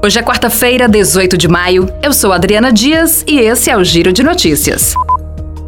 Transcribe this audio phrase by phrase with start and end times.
[0.00, 1.92] Hoje é quarta-feira, 18 de maio.
[2.00, 4.94] Eu sou Adriana Dias e esse é o Giro de Notícias.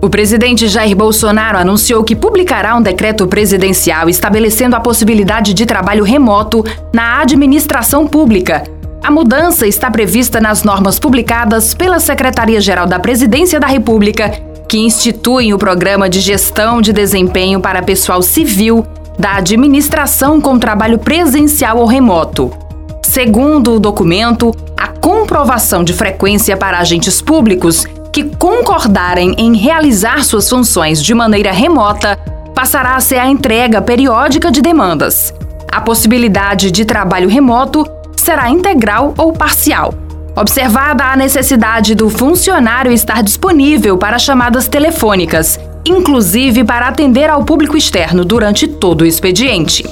[0.01, 6.05] O presidente Jair Bolsonaro anunciou que publicará um decreto presidencial estabelecendo a possibilidade de trabalho
[6.05, 8.63] remoto na administração pública.
[9.03, 14.31] A mudança está prevista nas normas publicadas pela Secretaria-Geral da Presidência da República,
[14.69, 18.87] que instituem o Programa de Gestão de Desempenho para Pessoal Civil
[19.19, 22.70] da Administração com Trabalho Presencial ou Remoto.
[23.11, 30.49] Segundo o documento, a comprovação de frequência para agentes públicos que concordarem em realizar suas
[30.49, 32.17] funções de maneira remota
[32.55, 35.35] passará a ser a entrega periódica de demandas.
[35.73, 37.85] A possibilidade de trabalho remoto
[38.17, 39.93] será integral ou parcial.
[40.37, 47.77] Observada a necessidade do funcionário estar disponível para chamadas telefônicas, inclusive para atender ao público
[47.77, 49.85] externo durante todo o expediente.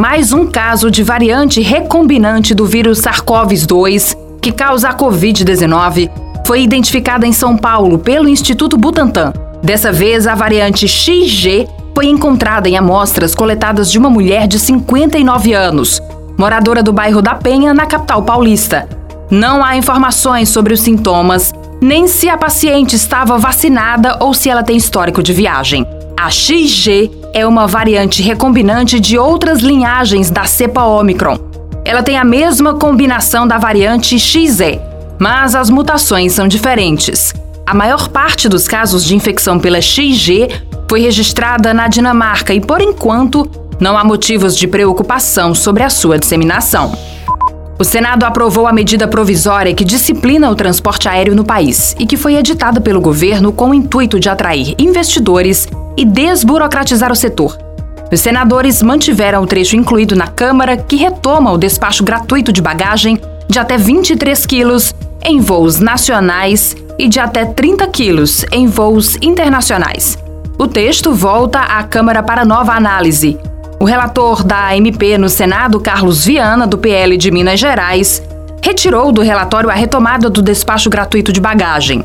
[0.00, 6.10] Mais um caso de variante recombinante do vírus SARS-CoV-2, que causa a Covid-19,
[6.46, 9.30] foi identificada em São Paulo pelo Instituto Butantan.
[9.62, 15.52] Dessa vez, a variante XG foi encontrada em amostras coletadas de uma mulher de 59
[15.52, 16.00] anos,
[16.38, 18.88] moradora do bairro da Penha, na capital paulista.
[19.30, 24.62] Não há informações sobre os sintomas, nem se a paciente estava vacinada ou se ela
[24.62, 25.86] tem histórico de viagem.
[26.22, 31.38] A XG é uma variante recombinante de outras linhagens da cepa Omicron.
[31.82, 34.78] Ela tem a mesma combinação da variante XE,
[35.18, 37.32] mas as mutações são diferentes.
[37.66, 40.50] A maior parte dos casos de infecção pela XG
[40.86, 46.18] foi registrada na Dinamarca e, por enquanto, não há motivos de preocupação sobre a sua
[46.18, 46.92] disseminação.
[47.78, 52.18] O Senado aprovou a medida provisória que disciplina o transporte aéreo no país e que
[52.18, 55.66] foi editada pelo governo com o intuito de atrair investidores
[56.00, 57.56] e desburocratizar o setor.
[58.10, 63.20] Os senadores mantiveram o trecho incluído na Câmara que retoma o despacho gratuito de bagagem
[63.48, 70.18] de até 23 quilos em voos nacionais e de até 30 quilos em voos internacionais.
[70.58, 73.38] O texto volta à Câmara para nova análise
[73.80, 78.22] o relator da MP no Senado, Carlos Viana, do PL de Minas Gerais,
[78.62, 82.04] retirou do relatório a retomada do despacho gratuito de bagagem.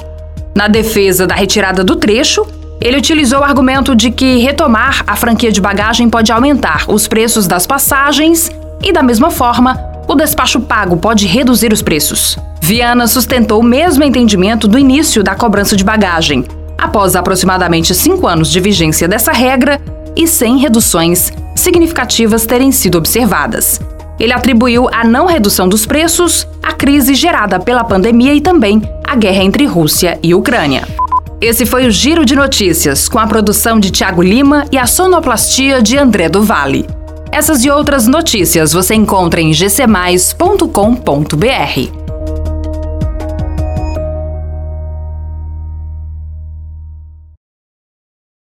[0.55, 2.47] Na defesa da retirada do trecho,
[2.81, 7.47] ele utilizou o argumento de que retomar a franquia de bagagem pode aumentar os preços
[7.47, 8.49] das passagens
[8.83, 12.37] e, da mesma forma, o despacho pago pode reduzir os preços.
[12.61, 16.45] Viana sustentou o mesmo entendimento do início da cobrança de bagagem.
[16.77, 19.81] Após aproximadamente cinco anos de vigência dessa regra,
[20.15, 23.79] e sem reduções significativas terem sido observadas.
[24.19, 29.15] Ele atribuiu a não redução dos preços à crise gerada pela pandemia e também à
[29.15, 30.87] guerra entre Rússia e Ucrânia.
[31.45, 35.79] Esse foi o Giro de Notícias, com a produção de Tiago Lima e a sonoplastia
[35.79, 36.87] de André do Vale.
[37.31, 42.04] Essas e outras notícias você encontra em gcmais.com.br.